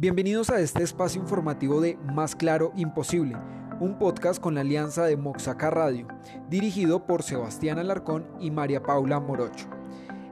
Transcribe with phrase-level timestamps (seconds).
[0.00, 3.36] Bienvenidos a este espacio informativo de Más Claro Imposible,
[3.80, 6.06] un podcast con la alianza de Moxaca Radio,
[6.48, 9.66] dirigido por Sebastián Alarcón y María Paula Morocho.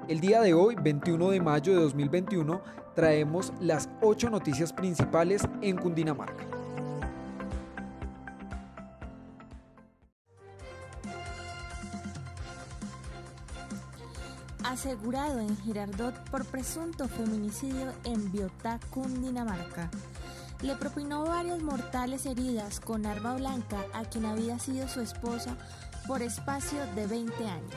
[0.06, 2.62] El día de hoy, 21 de mayo de 2021,
[2.94, 6.55] traemos las ocho noticias principales en Cundinamarca.
[14.76, 19.90] Asegurado en Girardot por presunto feminicidio en Biotá, Cundinamarca.
[20.60, 25.56] Le propinó varias mortales heridas con arma blanca a quien había sido su esposa
[26.06, 27.74] por espacio de 20 años.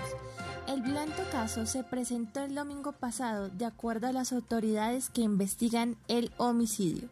[0.68, 5.95] El violento caso se presentó el domingo pasado de acuerdo a las autoridades que investigan
[6.09, 7.08] el homicidio.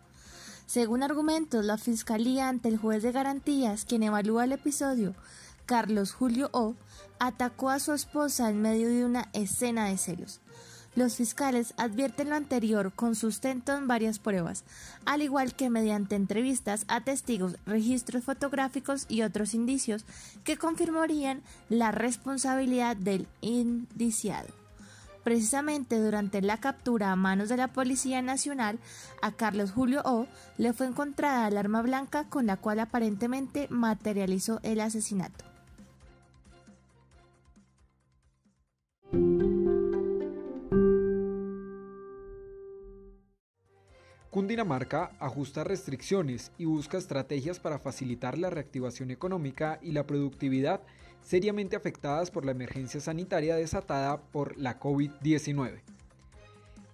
[0.65, 5.15] Según argumentos, la Fiscalía ante el juez de garantías, quien evalúa el episodio,
[5.67, 6.75] Carlos Julio O,
[7.19, 10.39] atacó a su esposa en medio de una escena de celos.
[10.95, 14.63] Los fiscales advierten lo anterior con sustento en varias pruebas,
[15.05, 20.05] al igual que mediante entrevistas a testigos, registros fotográficos y otros indicios
[20.45, 24.47] que confirmarían la responsabilidad del indiciado.
[25.25, 28.79] Precisamente durante la captura a manos de la Policía Nacional,
[29.21, 34.61] a Carlos Julio O le fue encontrada el arma blanca con la cual aparentemente materializó
[34.63, 35.46] el asesinato.
[44.37, 50.81] Cundinamarca ajusta restricciones y busca estrategias para facilitar la reactivación económica y la productividad
[51.23, 55.81] seriamente afectadas por la emergencia sanitaria desatada por la COVID-19.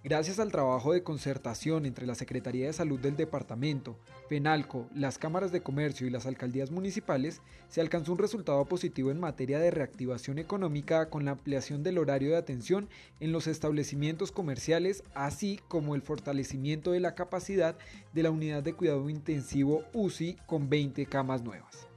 [0.04, 3.96] Gracias al trabajo de concertación entre la Secretaría de Salud del Departamento,
[4.28, 9.18] Penalco, las cámaras de comercio y las alcaldías municipales, se alcanzó un resultado positivo en
[9.18, 15.04] materia de reactivación económica con la ampliación del horario de atención en los establecimientos comerciales,
[15.14, 17.74] así como el fortalecimiento de la capacidad
[18.12, 21.93] de la unidad de cuidado intensivo UCI con 20 camas nuevas.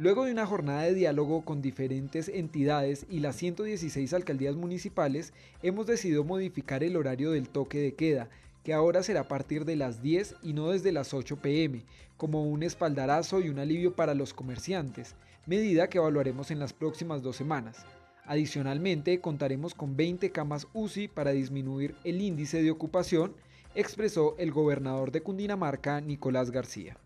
[0.00, 5.86] Luego de una jornada de diálogo con diferentes entidades y las 116 alcaldías municipales, hemos
[5.86, 8.30] decidido modificar el horario del toque de queda,
[8.64, 11.84] que ahora será a partir de las 10 y no desde las 8 pm,
[12.16, 17.20] como un espaldarazo y un alivio para los comerciantes, medida que evaluaremos en las próximas
[17.20, 17.84] dos semanas.
[18.24, 23.34] Adicionalmente, contaremos con 20 camas UCI para disminuir el índice de ocupación,
[23.74, 26.96] expresó el gobernador de Cundinamarca, Nicolás García.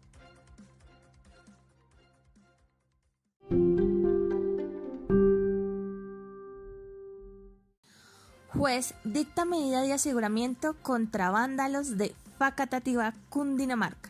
[8.65, 14.09] Juez dicta medida de aseguramiento contra vándalos de Facatativá, Cundinamarca.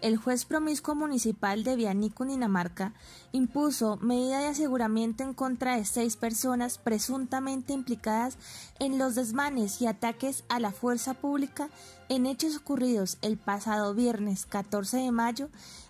[0.00, 2.92] El juez promiscuo municipal de Vianí, Cundinamarca,
[3.32, 8.38] impuso medida de aseguramiento en contra de seis personas presuntamente implicadas
[8.78, 11.68] en los desmanes y ataques a la fuerza pública
[12.08, 15.48] en hechos ocurridos el pasado viernes 14 de mayo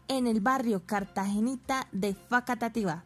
[0.09, 3.05] en el barrio Cartagenita de Facatativá.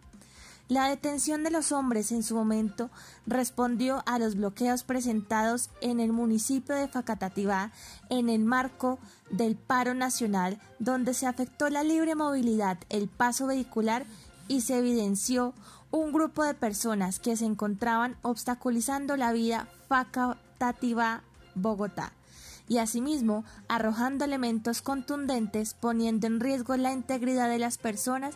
[0.68, 2.90] La detención de los hombres en su momento
[3.24, 7.70] respondió a los bloqueos presentados en el municipio de Facatativá
[8.10, 8.98] en el marco
[9.30, 14.06] del paro nacional, donde se afectó la libre movilidad, el paso vehicular
[14.48, 15.54] y se evidenció
[15.92, 22.12] un grupo de personas que se encontraban obstaculizando la vía Facatativá-Bogotá
[22.68, 28.34] y asimismo arrojando elementos contundentes poniendo en riesgo la integridad de las personas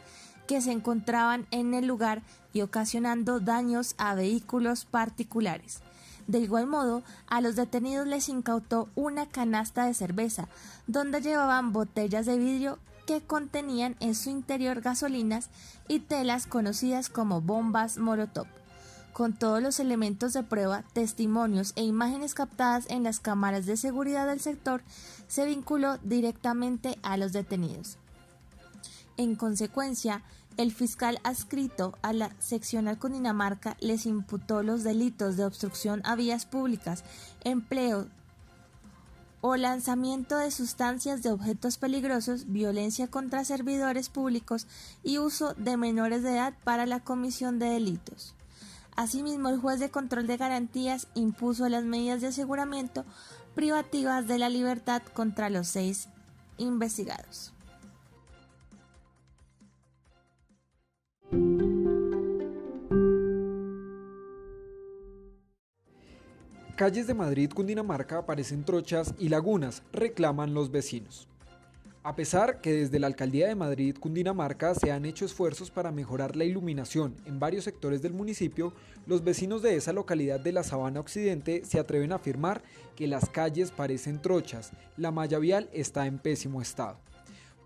[0.50, 2.22] que se encontraban en el lugar
[2.53, 5.78] y ocasionando daños a vehículos particulares.
[6.27, 10.49] De igual modo, a los detenidos les incautó una canasta de cerveza,
[10.88, 15.50] donde llevaban botellas de vidrio que contenían en su interior gasolinas
[15.87, 18.49] y telas conocidas como bombas Molotov.
[19.12, 24.27] Con todos los elementos de prueba, testimonios e imágenes captadas en las cámaras de seguridad
[24.27, 24.82] del sector,
[25.28, 27.99] se vinculó directamente a los detenidos.
[29.21, 30.22] En consecuencia,
[30.56, 36.47] el fiscal adscrito a la seccional Cundinamarca les imputó los delitos de obstrucción a vías
[36.47, 37.05] públicas,
[37.44, 38.09] empleo
[39.41, 44.67] o lanzamiento de sustancias de objetos peligrosos, violencia contra servidores públicos
[45.02, 48.35] y uso de menores de edad para la comisión de delitos.
[48.97, 53.05] Asimismo, el juez de control de garantías impuso las medidas de aseguramiento
[53.55, 56.08] privativas de la libertad contra los seis
[56.58, 57.52] investigados.
[66.81, 71.29] Calles de Madrid, Cundinamarca aparecen trochas y lagunas, reclaman los vecinos.
[72.03, 76.37] A pesar que desde la Alcaldía de Madrid, Cundinamarca, se han hecho esfuerzos para mejorar
[76.37, 78.73] la iluminación en varios sectores del municipio,
[79.06, 82.62] los vecinos de esa localidad de la Sabana Occidente se atreven a afirmar
[82.97, 86.97] que las calles parecen trochas, la malla vial está en pésimo estado.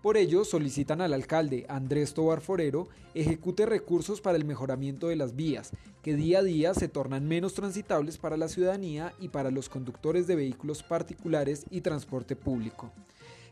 [0.05, 5.35] Por ello, solicitan al alcalde Andrés Tobar Forero ejecute recursos para el mejoramiento de las
[5.35, 5.71] vías,
[6.03, 10.27] que día a día se tornan menos transitables para la ciudadanía y para los conductores
[10.27, 12.91] de vehículos particulares y transporte público.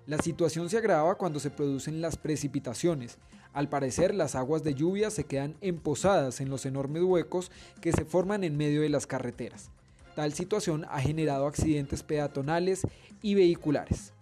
[0.06, 3.18] La situación se agrava cuando se producen las precipitaciones.
[3.52, 7.50] Al parecer, las aguas de lluvia se quedan emposadas en los enormes huecos
[7.82, 9.72] que se forman en medio de las carreteras.
[10.16, 12.84] Tal situación ha generado accidentes peatonales
[13.24, 14.14] y vehiculares.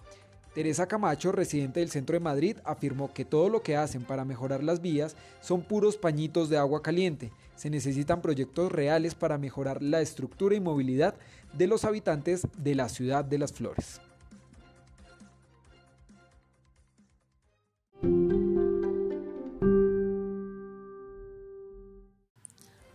[0.53, 4.61] Teresa Camacho, residente del centro de Madrid, afirmó que todo lo que hacen para mejorar
[4.63, 7.31] las vías son puros pañitos de agua caliente.
[7.55, 11.15] Se necesitan proyectos reales para mejorar la estructura y movilidad
[11.53, 14.01] de los habitantes de la ciudad de las flores.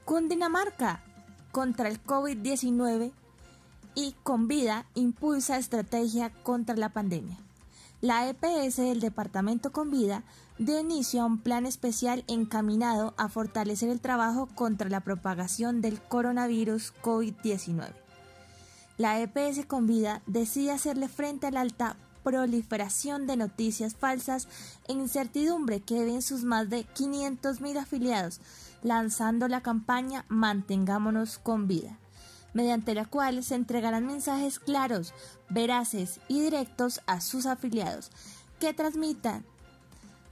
[0.04, 1.02] Cundinamarca
[1.52, 3.12] contra el COVID-19
[3.94, 7.45] y con vida impulsa estrategia contra la pandemia.
[8.02, 10.22] La EPS del Departamento Con Vida
[10.58, 16.02] dio inicio a un plan especial encaminado a fortalecer el trabajo contra la propagación del
[16.02, 17.88] coronavirus COVID-19.
[18.98, 24.46] La EPS Con Vida decide hacerle frente a la alta proliferación de noticias falsas
[24.88, 28.40] e incertidumbre que ven sus más de 500.000 afiliados,
[28.82, 31.99] lanzando la campaña Mantengámonos con vida,
[32.56, 35.12] mediante la cual se entregarán mensajes claros,
[35.50, 38.10] veraces y directos a sus afiliados
[38.58, 39.44] que transmitan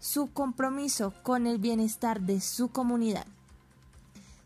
[0.01, 3.27] su compromiso con el bienestar de su comunidad.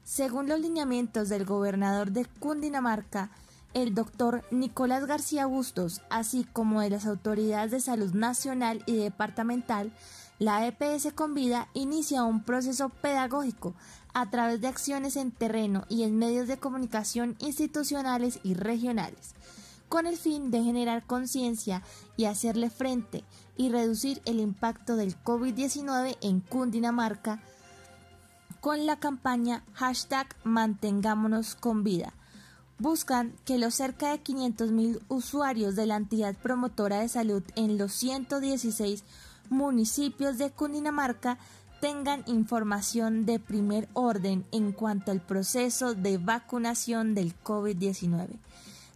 [0.03, 3.31] Según los lineamientos del gobernador de Cundinamarca,
[3.75, 9.93] el doctor Nicolás García Bustos, así como de las autoridades de salud nacional y departamental,
[10.41, 13.75] la EPS Convida inicia un proceso pedagógico
[14.21, 19.35] a través de acciones en terreno y en medios de comunicación institucionales y regionales,
[19.89, 21.83] con el fin de generar conciencia
[22.17, 23.25] y hacerle frente
[23.57, 27.41] y reducir el impacto del COVID-19 en Cundinamarca
[28.61, 32.13] con la campaña hashtag Mantengámonos con Vida.
[32.79, 37.93] Buscan que los cerca de 500.000 usuarios de la entidad promotora de salud en los
[37.93, 39.05] 116
[39.51, 41.39] municipios de Cundinamarca
[41.81, 48.29] tengan información de primer orden en cuanto al proceso de vacunación del COVID-19.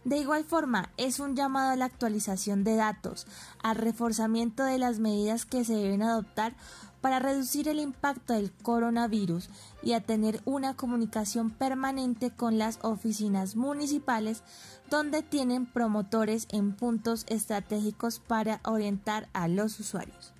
[0.03, 3.25] De igual forma, es un llamado a la actualización de datos,
[3.61, 6.55] al reforzamiento de las medidas que se deben adoptar
[6.99, 9.49] para reducir el impacto del coronavirus
[9.81, 14.43] y a tener una comunicación permanente con las oficinas municipales
[14.89, 20.33] donde tienen promotores en puntos estratégicos para orientar a los usuarios.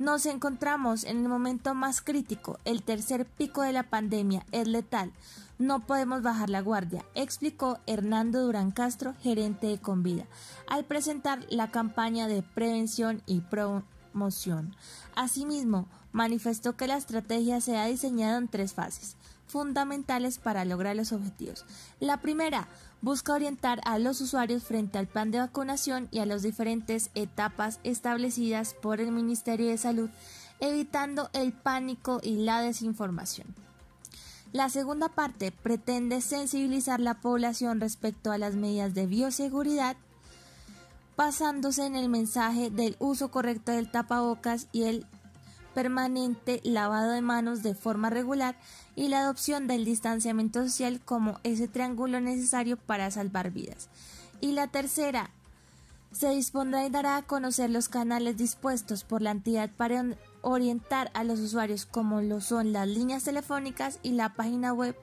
[0.00, 5.12] Nos encontramos en el momento más crítico, el tercer pico de la pandemia es letal.
[5.58, 10.24] No podemos bajar la guardia, explicó Hernando Durán Castro, gerente de Convida,
[10.66, 14.74] al presentar la campaña de prevención y promoción moción.
[15.14, 19.16] Asimismo, manifestó que la estrategia se ha diseñado en tres fases
[19.50, 21.64] fundamentales para lograr los objetivos.
[21.98, 22.68] La primera,
[23.02, 27.80] busca orientar a los usuarios frente al plan de vacunación y a las diferentes etapas
[27.82, 30.10] establecidas por el Ministerio de Salud,
[30.60, 33.48] evitando el pánico y la desinformación.
[34.52, 39.96] La segunda parte pretende sensibilizar la población respecto a las medidas de bioseguridad
[41.16, 45.06] basándose en el mensaje del uso correcto del tapabocas y el
[45.74, 48.56] permanente lavado de manos de forma regular
[48.96, 53.88] y la adopción del distanciamiento social como ese triángulo necesario para salvar vidas.
[54.40, 55.30] Y la tercera,
[56.12, 60.04] se dispondrá y dará a conocer los canales dispuestos por la entidad para
[60.42, 64.96] orientar a los usuarios como lo son las líneas telefónicas y la página web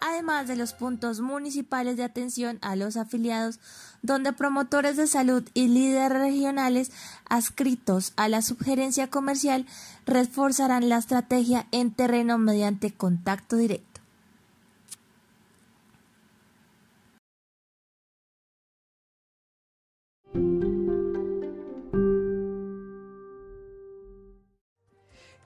[0.00, 3.60] además de los puntos municipales de atención a los afiliados,
[4.02, 6.92] donde promotores de salud y líderes regionales
[7.28, 9.66] adscritos a la sugerencia comercial
[10.06, 13.87] reforzarán la estrategia en terreno mediante contacto directo.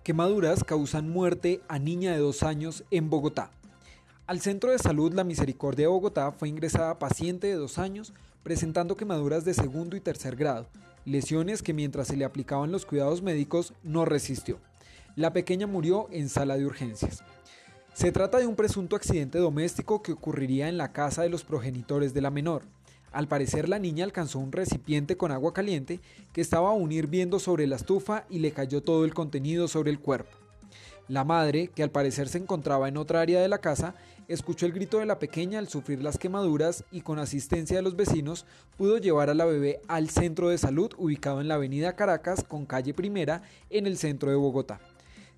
[0.04, 3.52] Quemaduras causan muerte a niña de dos años en Bogotá.
[4.26, 8.96] Al Centro de Salud La Misericordia de Bogotá fue ingresada paciente de dos años presentando
[8.96, 10.66] quemaduras de segundo y tercer grado,
[11.04, 14.58] lesiones que mientras se le aplicaban los cuidados médicos no resistió.
[15.14, 17.22] La pequeña murió en sala de urgencias.
[17.94, 22.12] Se trata de un presunto accidente doméstico que ocurriría en la casa de los progenitores
[22.12, 22.64] de la menor.
[23.12, 26.00] Al parecer la niña alcanzó un recipiente con agua caliente
[26.32, 30.00] que estaba aún hirviendo sobre la estufa y le cayó todo el contenido sobre el
[30.00, 30.30] cuerpo.
[31.08, 33.94] La madre, que al parecer se encontraba en otra área de la casa,
[34.28, 37.96] escuchó el grito de la pequeña al sufrir las quemaduras y con asistencia de los
[37.96, 38.46] vecinos
[38.78, 42.64] pudo llevar a la bebé al centro de salud ubicado en la avenida Caracas con
[42.64, 44.80] calle Primera en el centro de Bogotá.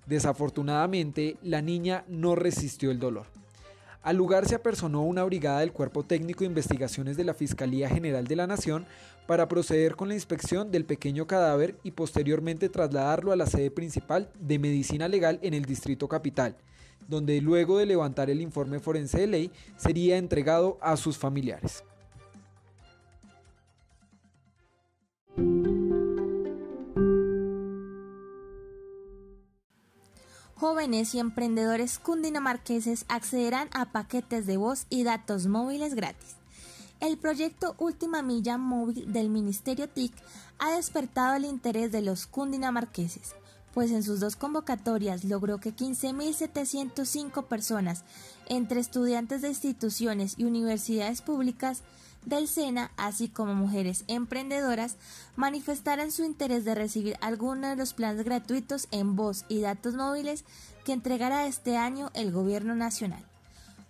[0.05, 3.25] Desafortunadamente, la niña no resistió el dolor.
[4.05, 8.27] Al lugar se apersonó una brigada del Cuerpo Técnico de Investigaciones de la Fiscalía General
[8.27, 8.85] de la Nación
[9.25, 14.29] para proceder con la inspección del pequeño cadáver y posteriormente trasladarlo a la sede principal
[14.39, 16.55] de Medicina Legal en el Distrito Capital,
[17.07, 21.83] donde luego de levantar el informe forense de ley sería entregado a sus familiares.
[30.65, 36.37] Jóvenes y emprendedores cundinamarqueses accederán a paquetes de voz y datos móviles gratis.
[36.99, 40.11] El proyecto Última Milla Móvil del Ministerio TIC
[40.57, 43.35] ha despertado el interés de los cundinamarqueses,
[43.75, 48.03] pues en sus dos convocatorias logró que 15.705 personas,
[48.47, 51.83] entre estudiantes de instituciones y universidades públicas,
[52.25, 54.97] del SENA, así como mujeres emprendedoras,
[55.35, 60.45] manifestaran su interés de recibir alguno de los planes gratuitos en voz y datos móviles
[60.83, 63.23] que entregará este año el Gobierno Nacional.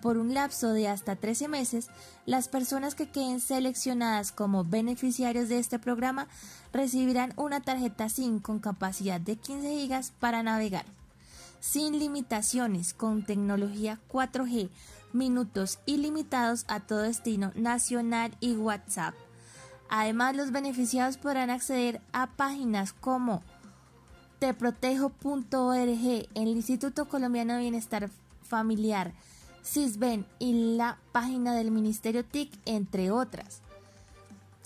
[0.02, 1.88] Por un lapso de hasta 13 meses,
[2.26, 6.28] las personas que queden seleccionadas como beneficiarios de este programa
[6.74, 10.86] recibirán una tarjeta SIM con capacidad de 15 GB para navegar,
[11.66, 14.70] sin limitaciones, con tecnología 4G
[15.14, 19.16] minutos ilimitados a todo destino nacional y WhatsApp.
[19.90, 23.42] Además, los beneficiados podrán acceder a páginas como
[24.38, 28.12] teprotejo.org, el Instituto Colombiano de Bienestar
[28.44, 29.14] Familiar,
[29.64, 33.62] CISBEN y la página del Ministerio TIC, entre otras.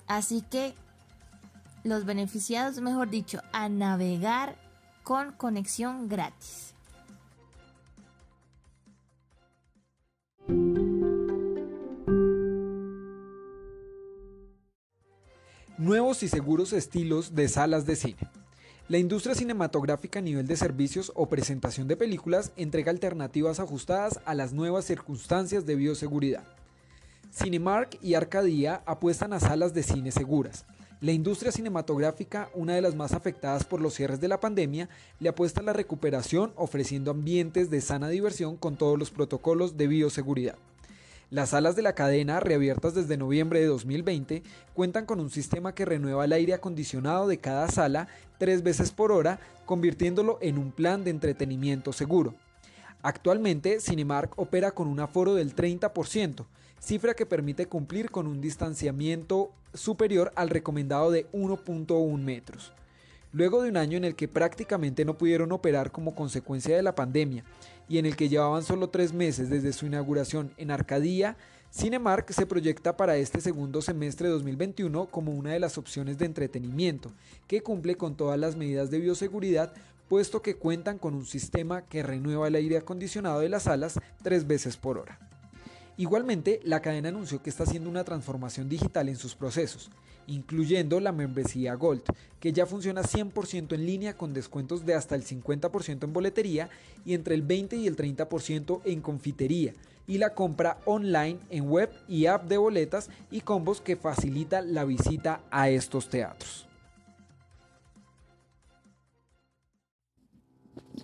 [0.06, 0.74] Así que
[1.82, 4.56] los beneficiados, mejor dicho, a navegar
[5.02, 6.74] con conexión gratis.
[15.80, 18.18] Nuevos y seguros estilos de salas de cine.
[18.88, 24.34] La industria cinematográfica a nivel de servicios o presentación de películas entrega alternativas ajustadas a
[24.34, 26.44] las nuevas circunstancias de bioseguridad.
[27.32, 30.66] Cinemark y Arcadia apuestan a salas de cine seguras.
[31.00, 35.30] La industria cinematográfica, una de las más afectadas por los cierres de la pandemia, le
[35.30, 40.56] apuesta a la recuperación ofreciendo ambientes de sana diversión con todos los protocolos de bioseguridad.
[41.30, 44.42] Las salas de la cadena, reabiertas desde noviembre de 2020,
[44.74, 48.08] cuentan con un sistema que renueva el aire acondicionado de cada sala
[48.38, 52.34] tres veces por hora, convirtiéndolo en un plan de entretenimiento seguro.
[53.00, 56.46] Actualmente, Cinemark opera con un aforo del 30%,
[56.80, 62.72] cifra que permite cumplir con un distanciamiento superior al recomendado de 1.1 metros.
[63.32, 66.96] Luego de un año en el que prácticamente no pudieron operar como consecuencia de la
[66.96, 67.44] pandemia
[67.90, 71.36] y en el que llevaban solo tres meses desde su inauguración en Arcadía,
[71.72, 76.26] Cinemark se proyecta para este segundo semestre de 2021 como una de las opciones de
[76.26, 77.12] entretenimiento,
[77.48, 79.72] que cumple con todas las medidas de bioseguridad,
[80.08, 84.46] puesto que cuentan con un sistema que renueva el aire acondicionado de las salas tres
[84.46, 85.29] veces por hora.
[85.96, 89.90] Igualmente, la cadena anunció que está haciendo una transformación digital en sus procesos,
[90.26, 92.02] incluyendo la membresía Gold,
[92.38, 96.70] que ya funciona 100% en línea con descuentos de hasta el 50% en boletería
[97.04, 99.74] y entre el 20 y el 30% en confitería,
[100.06, 104.84] y la compra online en web y app de boletas y combos que facilita la
[104.84, 106.69] visita a estos teatros.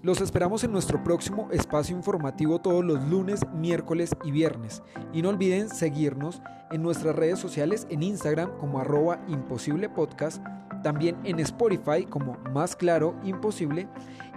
[0.07, 4.85] Los esperamos en nuestro próximo espacio informativo todos los lunes, miércoles y viernes.
[5.13, 10.41] Y no olviden seguirnos en nuestras redes sociales en Instagram como arroba imposible podcast,
[10.85, 13.89] también en Spotify como más claro imposible